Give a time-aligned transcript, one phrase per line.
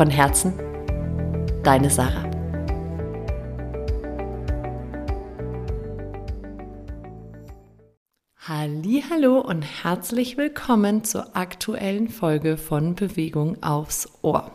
[0.00, 0.54] Von Herzen,
[1.62, 2.24] deine Sarah.
[8.38, 14.50] Hallo und herzlich willkommen zur aktuellen Folge von Bewegung aufs Ohr.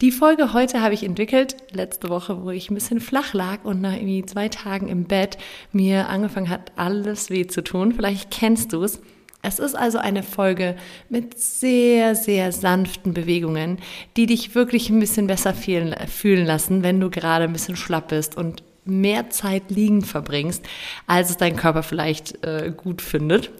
[0.00, 3.82] Die Folge heute habe ich entwickelt, letzte Woche, wo ich ein bisschen flach lag und
[3.82, 5.36] nach irgendwie zwei Tagen im Bett
[5.70, 7.92] mir angefangen hat, alles weh zu tun.
[7.92, 9.02] Vielleicht kennst du es.
[9.44, 10.74] Es ist also eine Folge
[11.10, 13.78] mit sehr, sehr sanften Bewegungen,
[14.16, 18.38] die dich wirklich ein bisschen besser fühlen lassen, wenn du gerade ein bisschen schlapp bist
[18.38, 20.64] und mehr Zeit liegend verbringst,
[21.06, 23.50] als es dein Körper vielleicht äh, gut findet.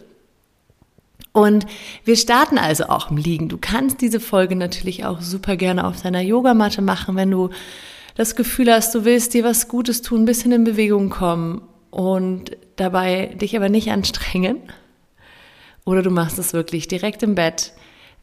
[1.32, 1.66] Und
[2.04, 3.50] wir starten also auch im Liegen.
[3.50, 7.50] Du kannst diese Folge natürlich auch super gerne auf deiner Yogamatte machen, wenn du
[8.14, 11.60] das Gefühl hast, du willst dir was Gutes tun, ein bisschen in Bewegung kommen
[11.90, 14.62] und dabei dich aber nicht anstrengen
[15.84, 17.72] oder du machst es wirklich direkt im Bett,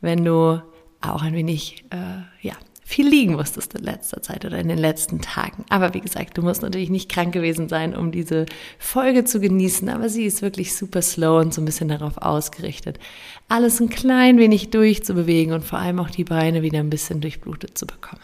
[0.01, 0.61] wenn du
[1.01, 2.53] auch ein wenig, äh, ja,
[2.91, 5.63] viel liegen musstest in letzter Zeit oder in den letzten Tagen.
[5.69, 8.45] Aber wie gesagt, du musst natürlich nicht krank gewesen sein, um diese
[8.79, 12.99] Folge zu genießen, aber sie ist wirklich super slow und so ein bisschen darauf ausgerichtet,
[13.47, 17.77] alles ein klein wenig durchzubewegen und vor allem auch die Beine wieder ein bisschen durchblutet
[17.77, 18.21] zu bekommen.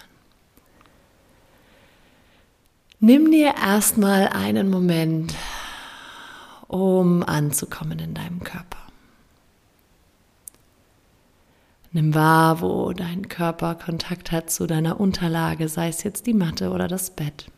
[3.00, 5.34] Nimm dir erstmal einen Moment,
[6.68, 8.87] um anzukommen in deinem Körper.
[11.94, 16.72] Nimm wahr, wo dein Körper Kontakt hat zu deiner Unterlage, sei es jetzt die Matte
[16.72, 17.50] oder das Bett.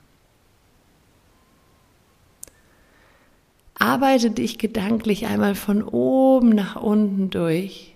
[3.75, 7.95] Arbeite dich gedanklich einmal von oben nach unten durch.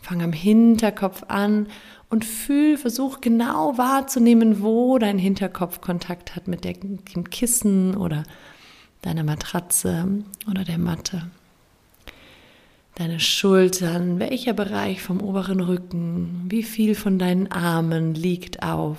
[0.00, 1.68] Fang am Hinterkopf an
[2.08, 8.24] und fühl, versuch genau wahrzunehmen, wo dein Hinterkopf Kontakt hat mit dem Kissen oder
[9.02, 10.08] deiner Matratze
[10.50, 11.30] oder der Matte
[12.94, 18.98] deine Schultern, welcher Bereich vom oberen Rücken, wie viel von deinen Armen liegt auf.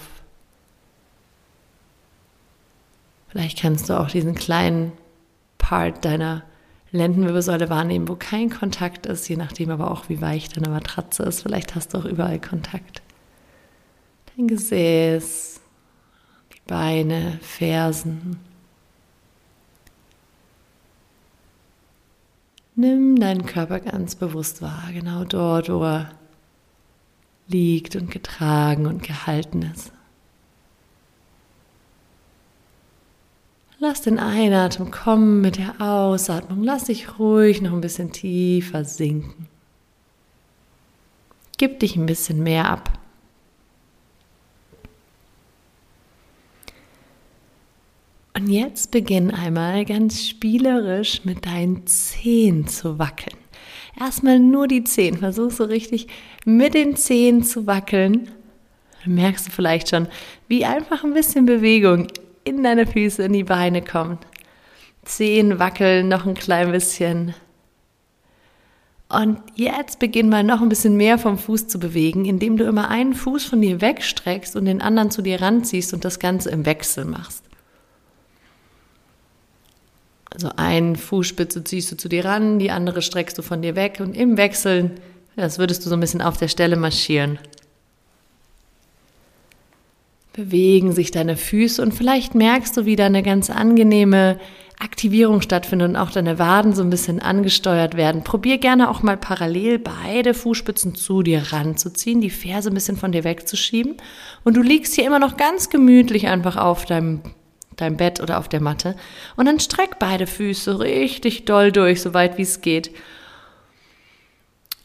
[3.28, 4.92] Vielleicht kannst du auch diesen kleinen
[5.58, 6.44] Part deiner
[6.92, 11.42] Lendenwirbelsäule wahrnehmen, wo kein Kontakt ist, je nachdem aber auch, wie weich deine Matratze ist.
[11.42, 13.02] Vielleicht hast du auch überall Kontakt.
[14.36, 15.62] Dein Gesäß,
[16.54, 18.40] die Beine, Fersen,
[22.76, 26.12] Nimm deinen Körper ganz bewusst wahr, genau dort, wo er
[27.48, 29.92] liegt und getragen und gehalten ist.
[33.80, 36.64] Lass den Einatmen kommen mit der Ausatmung.
[36.64, 39.48] Lass dich ruhig noch ein bisschen tiefer sinken.
[41.58, 42.98] Gib dich ein bisschen mehr ab.
[48.36, 53.38] Und jetzt beginn einmal ganz spielerisch mit deinen Zehen zu wackeln.
[54.00, 55.18] Erstmal nur die Zehen.
[55.18, 56.08] Versuch so richtig
[56.44, 58.30] mit den Zehen zu wackeln.
[59.04, 60.08] Dann merkst du vielleicht schon,
[60.48, 62.08] wie einfach ein bisschen Bewegung
[62.44, 64.26] in deine Füße, in die Beine kommt.
[65.04, 67.36] Zehen wackeln noch ein klein bisschen.
[69.10, 72.90] Und jetzt beginn mal noch ein bisschen mehr vom Fuß zu bewegen, indem du immer
[72.90, 76.66] einen Fuß von dir wegstreckst und den anderen zu dir ranziehst und das Ganze im
[76.66, 77.44] Wechsel machst.
[80.34, 83.98] Also eine Fußspitze ziehst du zu dir ran, die andere streckst du von dir weg
[84.00, 84.92] und im Wechseln,
[85.36, 87.38] das würdest du so ein bisschen auf der Stelle marschieren.
[90.34, 94.40] Bewegen sich deine Füße und vielleicht merkst du, wie da eine ganz angenehme
[94.80, 98.24] Aktivierung stattfindet und auch deine Waden so ein bisschen angesteuert werden.
[98.24, 103.12] Probier gerne auch mal parallel beide Fußspitzen zu dir ranzuziehen, die Ferse ein bisschen von
[103.12, 103.98] dir wegzuschieben
[104.44, 107.22] und du liegst hier immer noch ganz gemütlich einfach auf deinem
[107.76, 108.96] deinem Bett oder auf der Matte.
[109.36, 112.92] Und dann streck beide Füße richtig doll durch, so weit wie es geht.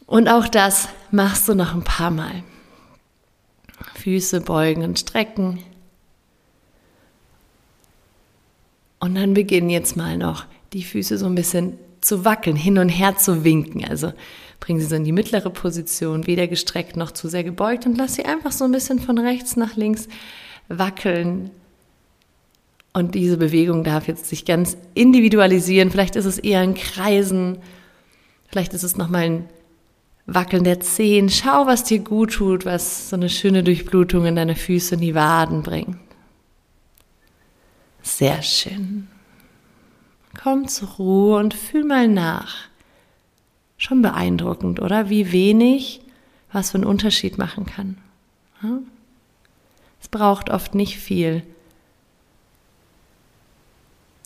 [0.05, 2.43] Und auch das machst du noch ein paar Mal.
[3.95, 5.59] Füße beugen und strecken.
[8.99, 12.89] Und dann beginnen jetzt mal noch die Füße so ein bisschen zu wackeln, hin und
[12.89, 13.85] her zu winken.
[13.85, 14.13] Also
[14.59, 18.15] bring sie so in die mittlere Position, weder gestreckt noch zu sehr gebeugt und lass
[18.15, 20.07] sie einfach so ein bisschen von rechts nach links
[20.67, 21.51] wackeln,
[22.99, 25.89] und diese Bewegung darf jetzt sich ganz individualisieren.
[25.89, 27.57] Vielleicht ist es eher ein Kreisen,
[28.49, 29.49] vielleicht ist es nochmal ein
[30.27, 31.29] Wackeln der Zehen.
[31.29, 35.15] Schau, was dir gut tut, was so eine schöne Durchblutung in deine Füße und die
[35.15, 35.97] Waden bringt.
[38.03, 39.07] Sehr schön.
[40.41, 42.55] Komm zur Ruhe und fühl mal nach.
[43.77, 45.09] Schon beeindruckend, oder?
[45.09, 46.01] Wie wenig
[46.51, 47.97] was für einen Unterschied machen kann.
[50.01, 51.43] Es braucht oft nicht viel,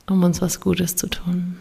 [0.07, 1.57] um uns was Gutes zu tun.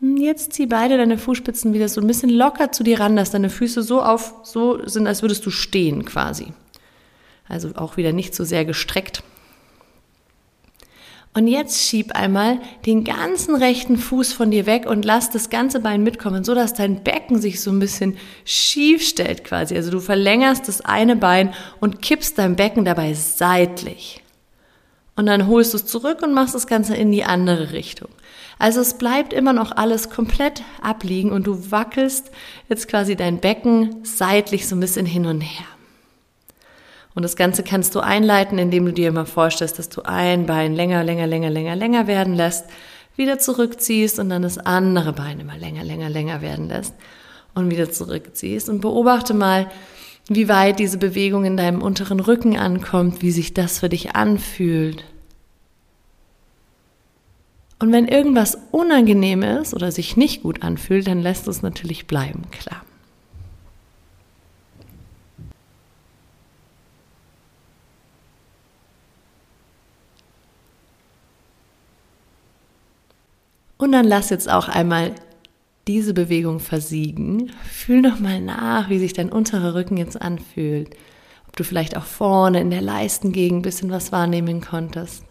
[0.00, 3.50] Jetzt zieh beide deine Fußspitzen wieder so ein bisschen locker zu dir ran, dass deine
[3.50, 6.52] Füße so auf, so sind, als würdest du stehen quasi.
[7.48, 9.22] Also auch wieder nicht so sehr gestreckt.
[11.32, 15.78] Und jetzt schieb einmal den ganzen rechten Fuß von dir weg und lass das ganze
[15.78, 19.76] Bein mitkommen, so dass dein Becken sich so ein bisschen schief stellt quasi.
[19.76, 24.22] Also du verlängerst das eine Bein und kippst dein Becken dabei seitlich.
[25.20, 28.08] Und dann holst du es zurück und machst das Ganze in die andere Richtung.
[28.58, 32.30] Also es bleibt immer noch alles komplett abliegen und du wackelst
[32.70, 35.66] jetzt quasi dein Becken seitlich so ein bisschen hin und her.
[37.14, 40.74] Und das Ganze kannst du einleiten, indem du dir immer vorstellst, dass du ein Bein
[40.74, 42.64] länger, länger, länger, länger, länger werden lässt,
[43.14, 46.94] wieder zurückziehst und dann das andere Bein immer länger, länger, länger werden lässt
[47.54, 49.70] und wieder zurückziehst und beobachte mal,
[50.28, 55.04] wie weit diese Bewegung in deinem unteren Rücken ankommt, wie sich das für dich anfühlt.
[57.80, 62.42] Und wenn irgendwas unangenehm ist oder sich nicht gut anfühlt, dann lässt es natürlich bleiben,
[62.50, 62.84] klar.
[73.78, 75.14] Und dann lass jetzt auch einmal
[75.88, 77.50] diese Bewegung versiegen.
[77.64, 80.90] Fühl noch mal nach, wie sich dein unterer Rücken jetzt anfühlt.
[81.48, 85.24] Ob du vielleicht auch vorne in der Leistengegend ein bisschen was wahrnehmen konntest.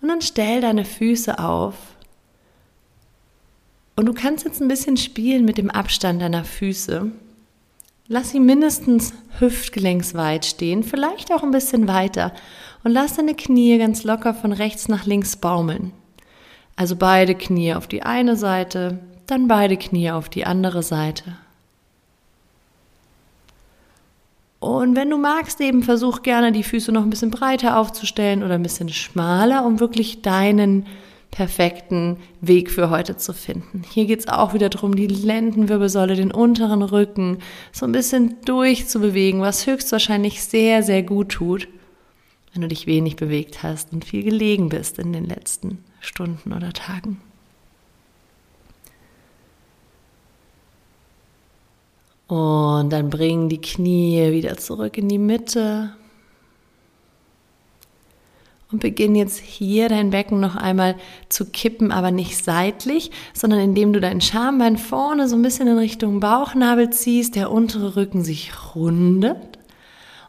[0.00, 1.74] Und dann stell deine Füße auf.
[3.96, 7.10] Und du kannst jetzt ein bisschen spielen mit dem Abstand deiner Füße.
[8.06, 12.34] Lass sie mindestens hüftgelenksweit stehen, vielleicht auch ein bisschen weiter.
[12.82, 15.92] Und lass deine Knie ganz locker von rechts nach links baumeln.
[16.76, 21.36] Also beide Knie auf die eine Seite, dann beide Knie auf die andere Seite.
[24.60, 28.54] Und wenn du magst, eben versuch gerne die Füße noch ein bisschen breiter aufzustellen oder
[28.54, 30.86] ein bisschen schmaler, um wirklich deinen
[31.30, 33.82] perfekten Weg für heute zu finden.
[33.90, 37.38] Hier geht es auch wieder darum, die Lendenwirbelsäule, den unteren Rücken
[37.72, 41.68] so ein bisschen durchzubewegen, was höchstwahrscheinlich sehr, sehr gut tut,
[42.52, 46.72] wenn du dich wenig bewegt hast und viel gelegen bist in den letzten Stunden oder
[46.72, 47.20] Tagen.
[52.26, 55.94] Und dann bringen die Knie wieder zurück in die Mitte.
[58.72, 60.96] Und beginn jetzt hier dein Becken noch einmal
[61.28, 65.78] zu kippen, aber nicht seitlich, sondern indem du dein Schambein vorne so ein bisschen in
[65.78, 69.58] Richtung Bauchnabel ziehst, der untere Rücken sich rundet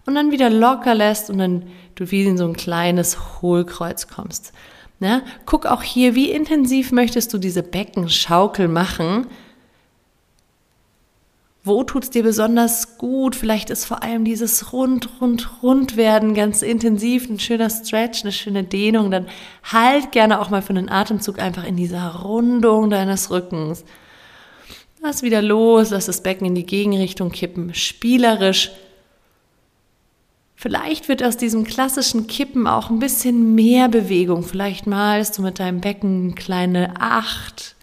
[0.06, 1.64] und dann wieder locker lässt und dann
[1.96, 4.54] du wie in so ein kleines Hohlkreuz kommst.
[5.00, 9.28] Ja, guck auch hier, wie intensiv möchtest du diese Beckenschaukel machen.
[11.66, 13.36] Wo tut es dir besonders gut?
[13.36, 18.32] Vielleicht ist vor allem dieses rund, rund, rund werden ganz intensiv, ein schöner Stretch, eine
[18.32, 19.10] schöne Dehnung.
[19.10, 19.28] Dann
[19.64, 23.84] halt gerne auch mal für einen Atemzug einfach in dieser Rundung deines Rückens.
[25.02, 28.72] Lass wieder los, lass das Becken in die Gegenrichtung kippen, spielerisch
[30.56, 34.44] Vielleicht wird aus diesem klassischen Kippen auch ein bisschen mehr Bewegung.
[34.44, 37.76] Vielleicht malst du mit deinem Becken kleine Acht.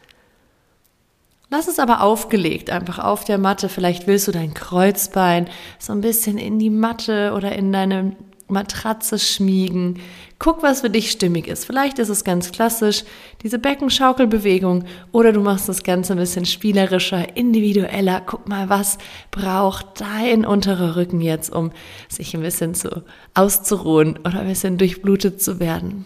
[1.50, 3.68] Lass es aber aufgelegt, einfach auf der Matte.
[3.68, 8.16] Vielleicht willst du dein Kreuzbein so ein bisschen in die Matte oder in deine
[8.52, 9.98] Matratze schmiegen.
[10.38, 11.64] Guck, was für dich stimmig ist.
[11.64, 13.04] Vielleicht ist es ganz klassisch,
[13.42, 18.20] diese Beckenschaukelbewegung, oder du machst das Ganze ein bisschen spielerischer, individueller.
[18.24, 18.98] Guck mal, was
[19.30, 21.72] braucht dein unterer Rücken jetzt, um
[22.08, 23.02] sich ein bisschen zu
[23.34, 26.04] auszuruhen oder ein bisschen durchblutet zu werden,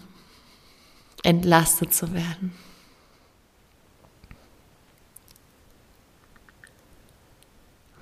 [1.23, 2.53] entlastet zu werden.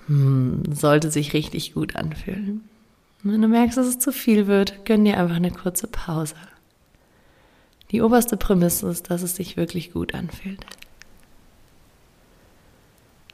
[0.07, 2.69] Hm, sollte sich richtig gut anfühlen.
[3.27, 6.35] Wenn du merkst, dass es zu viel wird, gönn dir einfach eine kurze Pause.
[7.91, 10.65] Die oberste Prämisse ist, dass es sich wirklich gut anfühlt.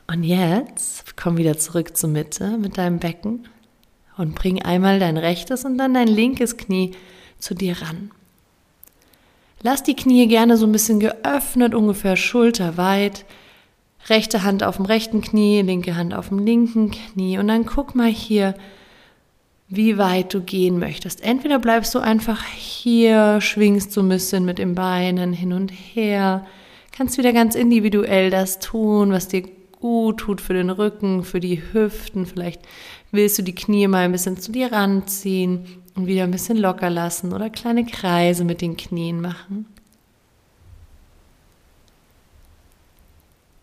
[0.07, 3.49] Und jetzt komm wieder zurück zur Mitte mit deinem Becken
[4.17, 6.93] und bring einmal dein rechtes und dann dein linkes Knie
[7.41, 8.13] zu dir ran.
[9.61, 13.25] Lass die Knie gerne so ein bisschen geöffnet, ungefähr schulterweit.
[14.09, 17.39] Rechte Hand auf dem rechten Knie, linke Hand auf dem linken Knie.
[17.39, 18.55] Und dann guck mal hier,
[19.71, 21.23] wie weit du gehen möchtest.
[21.23, 26.45] Entweder bleibst du einfach hier, schwingst so ein bisschen mit den Beinen hin und her,
[27.00, 29.43] Kannst wieder ganz individuell das tun, was dir
[29.81, 32.27] gut tut für den Rücken, für die Hüften.
[32.27, 32.61] Vielleicht
[33.11, 35.65] willst du die Knie mal ein bisschen zu dir ranziehen
[35.97, 39.67] und wieder ein bisschen locker lassen oder kleine Kreise mit den Knien machen.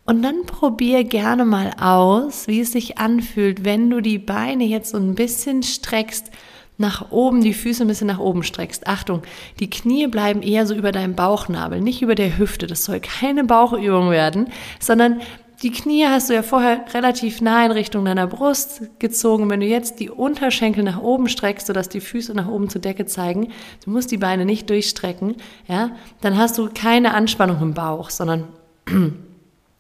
[0.08, 4.92] Und dann probier gerne mal aus, wie es sich anfühlt, wenn du die Beine jetzt
[4.92, 6.32] so ein bisschen streckst,
[6.78, 8.88] nach oben, die Füße ein bisschen nach oben streckst.
[8.88, 9.24] Achtung,
[9.60, 12.68] die Knie bleiben eher so über deinem Bauchnabel, nicht über der Hüfte.
[12.68, 14.48] Das soll keine Bauchübung werden,
[14.80, 15.20] sondern
[15.64, 19.50] die Knie hast du ja vorher relativ nah in Richtung deiner Brust gezogen.
[19.50, 23.08] Wenn du jetzt die Unterschenkel nach oben streckst, sodass die Füße nach oben zur Decke
[23.08, 23.52] zeigen,
[23.84, 25.36] du musst die Beine nicht durchstrecken,
[25.68, 25.90] ja,
[26.22, 28.48] dann hast du keine Anspannung im Bauch, sondern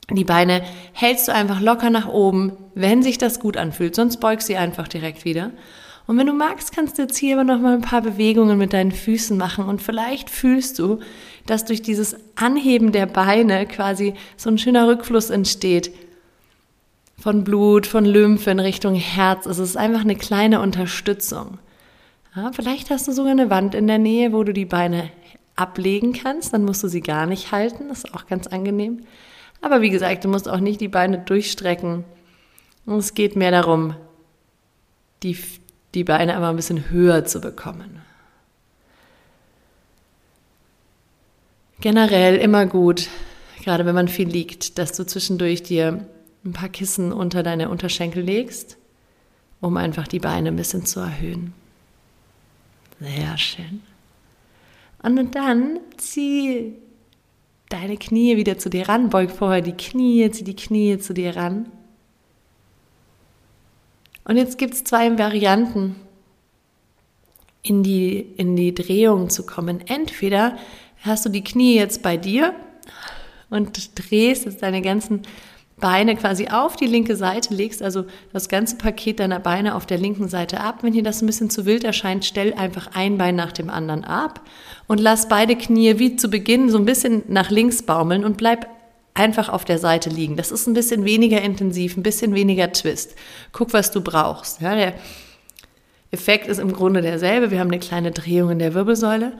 [0.09, 4.47] die Beine hältst du einfach locker nach oben, wenn sich das gut anfühlt, sonst beugst
[4.47, 5.51] sie einfach direkt wieder.
[6.05, 8.71] Und wenn du magst, kannst du jetzt hier aber noch mal ein paar Bewegungen mit
[8.71, 10.99] deinen Füßen machen und vielleicht fühlst du,
[11.45, 15.91] dass durch dieses Anheben der Beine quasi so ein schöner Rückfluss entsteht
[17.19, 19.45] von Blut, von Lymphe in Richtung Herz.
[19.45, 21.57] Es ist einfach eine kleine Unterstützung.
[22.35, 25.09] Ja, vielleicht hast du sogar eine Wand in der Nähe, wo du die Beine
[25.57, 29.01] ablegen kannst, dann musst du sie gar nicht halten, das ist auch ganz angenehm.
[29.61, 32.03] Aber wie gesagt, du musst auch nicht die Beine durchstrecken.
[32.85, 33.95] Es geht mehr darum,
[35.23, 35.37] die,
[35.93, 38.01] die Beine aber ein bisschen höher zu bekommen.
[41.79, 43.07] Generell immer gut,
[43.63, 46.07] gerade wenn man viel liegt, dass du zwischendurch dir
[46.43, 48.77] ein paar Kissen unter deine Unterschenkel legst,
[49.61, 51.53] um einfach die Beine ein bisschen zu erhöhen.
[52.99, 53.81] Sehr schön.
[55.03, 56.73] Und dann zieh
[57.69, 61.35] deine Knie wieder zu dir ran, beug vorher die Knie, zieh die Knie zu dir
[61.35, 61.71] ran.
[64.23, 65.95] Und jetzt gibt es zwei Varianten,
[67.63, 69.81] in die, in die Drehung zu kommen.
[69.87, 70.57] Entweder
[71.01, 72.53] hast du die Knie jetzt bei dir
[73.49, 75.21] und drehst jetzt deine ganzen
[75.79, 79.99] Beine quasi auf die linke Seite, legst also das ganze Paket deiner Beine auf der
[79.99, 80.79] linken Seite ab.
[80.81, 84.03] Wenn dir das ein bisschen zu wild erscheint, stell einfach ein Bein nach dem anderen
[84.03, 84.41] ab
[84.87, 88.67] und lass beide Knie wie zu Beginn so ein bisschen nach links baumeln und bleib
[89.13, 90.35] einfach auf der Seite liegen.
[90.35, 93.15] Das ist ein bisschen weniger intensiv, ein bisschen weniger Twist.
[93.51, 94.61] Guck, was du brauchst.
[94.61, 94.95] Ja, der
[96.09, 97.51] Effekt ist im Grunde derselbe.
[97.51, 99.33] Wir haben eine kleine Drehung in der Wirbelsäule.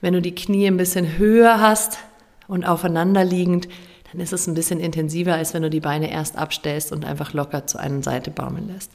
[0.00, 1.98] Wenn du die Knie ein bisschen höher hast
[2.48, 3.68] und aufeinander liegend,
[4.14, 7.32] dann ist es ein bisschen intensiver, als wenn du die Beine erst abstellst und einfach
[7.32, 8.92] locker zu einer Seite baumeln lässt.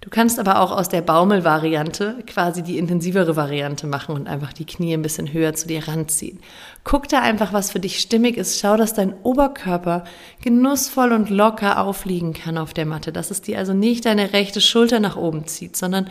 [0.00, 4.64] Du kannst aber auch aus der Baumelvariante quasi die intensivere Variante machen und einfach die
[4.64, 6.38] Knie ein bisschen höher zu dir ranziehen.
[6.82, 8.58] Guck da einfach, was für dich stimmig ist.
[8.58, 10.04] Schau, dass dein Oberkörper
[10.40, 14.62] genussvoll und locker aufliegen kann auf der Matte, dass es dir also nicht deine rechte
[14.62, 16.08] Schulter nach oben zieht, sondern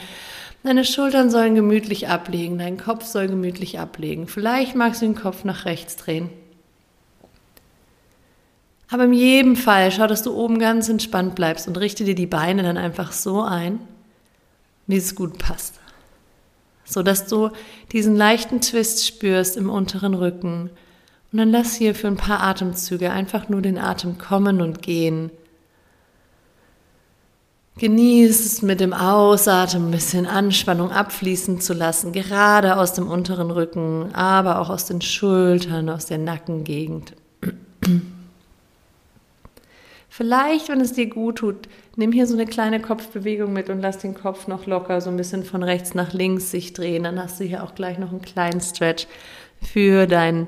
[0.61, 4.27] deine Schultern sollen gemütlich ablegen, dein Kopf soll gemütlich ablegen.
[4.27, 6.29] Vielleicht magst du den Kopf nach rechts drehen.
[8.89, 12.27] Aber in jedem Fall schau, dass du oben ganz entspannt bleibst und richte dir die
[12.27, 13.79] Beine dann einfach so ein,
[14.87, 15.79] wie es gut passt.
[16.85, 17.49] So dass du
[17.91, 20.69] diesen leichten Twist spürst im unteren Rücken.
[21.31, 25.31] Und dann lass hier für ein paar Atemzüge einfach nur den Atem kommen und gehen.
[27.77, 33.51] Genieß es mit dem Ausatmen ein bisschen Anspannung abfließen zu lassen, gerade aus dem unteren
[33.51, 37.13] Rücken, aber auch aus den Schultern, aus der Nackengegend.
[40.17, 43.99] Vielleicht, wenn es dir gut tut, nimm hier so eine kleine Kopfbewegung mit und lass
[43.99, 47.03] den Kopf noch locker so ein bisschen von rechts nach links sich drehen.
[47.03, 49.05] Dann hast du hier auch gleich noch einen kleinen Stretch
[49.61, 50.47] für deinen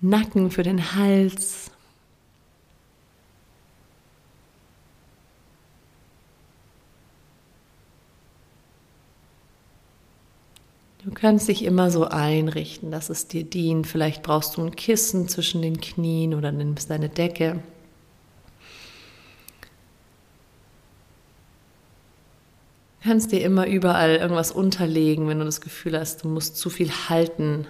[0.00, 1.70] Nacken, für den Hals.
[11.04, 13.86] Du kannst dich immer so einrichten, dass es dir dient.
[13.86, 17.60] Vielleicht brauchst du ein Kissen zwischen den Knien oder nimmst deine Decke.
[23.08, 26.90] Kannst dir immer überall irgendwas unterlegen, wenn du das Gefühl hast, du musst zu viel
[27.08, 27.66] halten.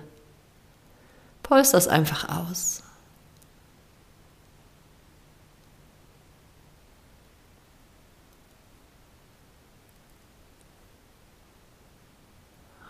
[1.45, 2.83] Polster das einfach aus.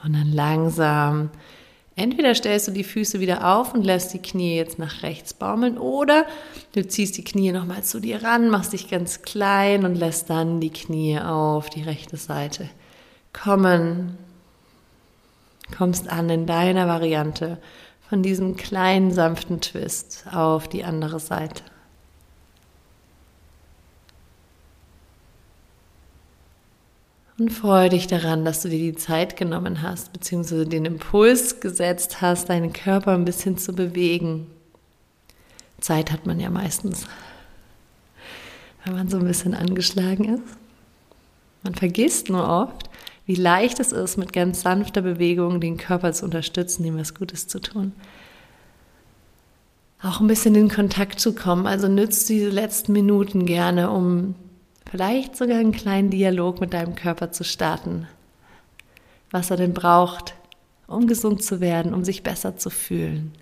[0.02, 1.28] Und dann langsam
[1.99, 5.76] Entweder stellst du die Füße wieder auf und lässt die Knie jetzt nach rechts baumeln
[5.76, 6.26] oder
[6.73, 10.61] du ziehst die Knie nochmal zu dir ran, machst dich ganz klein und lässt dann
[10.61, 12.71] die Knie auf die rechte Seite
[13.33, 14.17] kommen.
[15.76, 17.59] Kommst an in deiner Variante
[18.09, 21.64] von diesem kleinen sanften Twist auf die andere Seite.
[27.38, 32.21] Und freue dich daran, dass du dir die Zeit genommen hast, beziehungsweise den Impuls gesetzt
[32.21, 34.49] hast, deinen Körper ein bisschen zu bewegen.
[35.80, 37.07] Zeit hat man ja meistens,
[38.85, 40.59] wenn man so ein bisschen angeschlagen ist.
[41.62, 42.90] Man vergisst nur oft,
[43.26, 47.47] wie leicht es ist, mit ganz sanfter Bewegung den Körper zu unterstützen, ihm was Gutes
[47.47, 47.92] zu tun.
[50.02, 51.66] Auch ein bisschen in Kontakt zu kommen.
[51.66, 54.35] Also nützt diese letzten Minuten gerne, um
[54.90, 58.07] vielleicht sogar einen kleinen Dialog mit deinem Körper zu starten.
[59.30, 60.35] Was er denn braucht,
[60.87, 63.33] um gesund zu werden, um sich besser zu fühlen.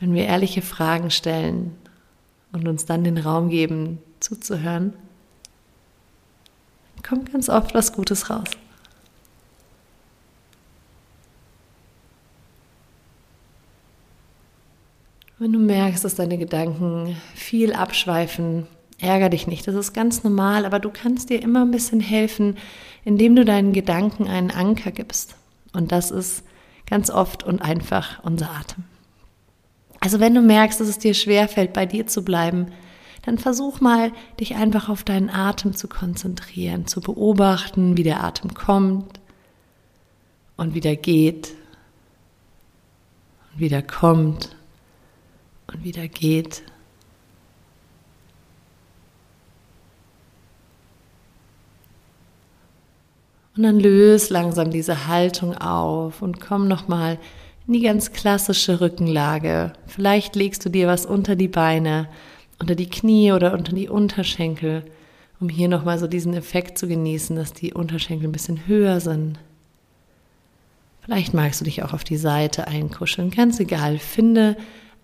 [0.00, 1.76] Wenn wir ehrliche Fragen stellen
[2.52, 4.92] und uns dann den Raum geben, zuzuhören,
[7.08, 8.48] kommt ganz oft was Gutes raus.
[15.38, 18.66] Wenn du merkst, dass deine Gedanken viel abschweifen,
[19.02, 19.66] ärger dich nicht.
[19.66, 22.56] Das ist ganz normal, aber du kannst dir immer ein bisschen helfen,
[23.04, 25.36] indem du deinen Gedanken einen Anker gibst.
[25.72, 26.44] Und das ist
[26.86, 28.84] ganz oft und einfach unser Atem.
[30.00, 32.66] Also wenn du merkst, dass es dir schwerfällt, bei dir zu bleiben,
[33.24, 38.52] dann versuch mal, dich einfach auf deinen Atem zu konzentrieren, zu beobachten, wie der Atem
[38.54, 39.20] kommt
[40.56, 41.54] und wieder geht
[43.52, 44.56] und wieder kommt
[45.72, 46.64] und wieder geht.
[53.56, 57.18] Und dann löse langsam diese Haltung auf und komm nochmal
[57.66, 59.72] in die ganz klassische Rückenlage.
[59.86, 62.08] Vielleicht legst du dir was unter die Beine
[62.62, 64.84] unter die Knie oder unter die Unterschenkel,
[65.40, 69.38] um hier nochmal so diesen Effekt zu genießen, dass die Unterschenkel ein bisschen höher sind.
[71.00, 73.98] Vielleicht magst du dich auch auf die Seite einkuscheln, ganz egal.
[73.98, 74.56] Finde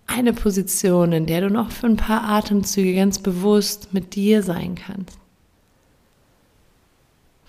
[0.07, 4.75] eine Position, in der du noch für ein paar Atemzüge ganz bewusst mit dir sein
[4.75, 5.19] kannst.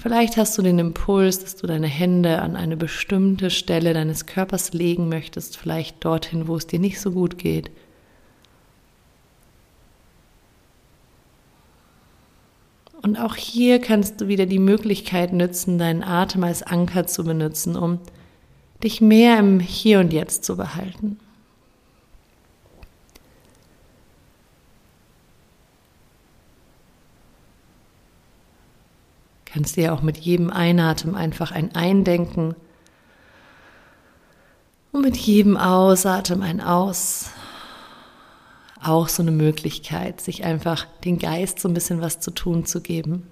[0.00, 4.72] Vielleicht hast du den Impuls, dass du deine Hände an eine bestimmte Stelle deines Körpers
[4.72, 7.70] legen möchtest, vielleicht dorthin, wo es dir nicht so gut geht.
[13.02, 17.76] Und auch hier kannst du wieder die Möglichkeit nutzen, deinen Atem als Anker zu benutzen,
[17.76, 17.98] um
[18.82, 21.18] dich mehr im Hier und Jetzt zu behalten.
[29.52, 32.54] Kannst dir auch mit jedem Einatmen einfach ein Eindenken
[34.92, 37.30] und mit jedem Ausatmen ein Aus
[38.82, 42.80] auch so eine Möglichkeit, sich einfach den Geist so ein bisschen was zu tun zu
[42.80, 43.26] geben.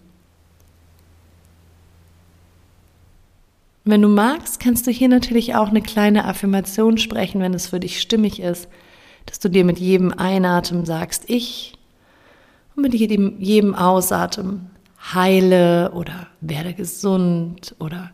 [3.84, 7.80] Wenn du magst, kannst du hier natürlich auch eine kleine Affirmation sprechen, wenn es für
[7.80, 8.68] dich stimmig ist,
[9.24, 11.72] dass du dir mit jedem Einatmen sagst, ich,
[12.76, 18.10] und mit jedem, jedem Ausatmen heile oder werde gesund oder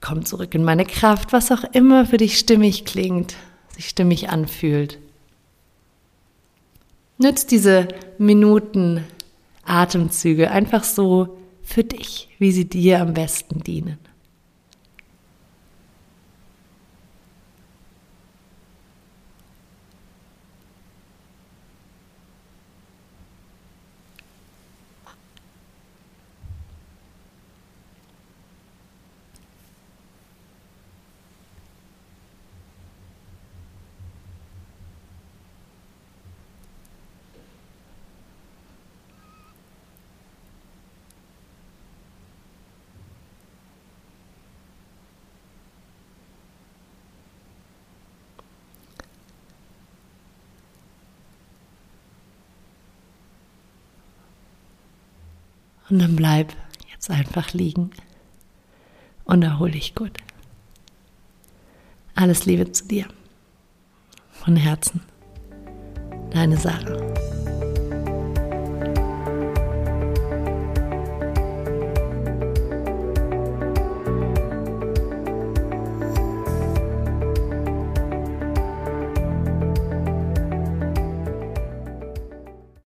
[0.00, 3.34] komm zurück in meine Kraft, was auch immer für dich stimmig klingt,
[3.74, 4.98] sich stimmig anfühlt.
[7.18, 7.88] Nütz diese
[8.18, 9.04] Minuten
[9.64, 13.98] Atemzüge einfach so für dich, wie sie dir am besten dienen.
[55.92, 56.54] Und dann bleib
[56.90, 57.90] jetzt einfach liegen
[59.24, 60.16] und erhol dich gut.
[62.14, 63.04] Alles Liebe zu dir.
[64.30, 65.02] Von Herzen.
[66.30, 67.11] Deine Sarah.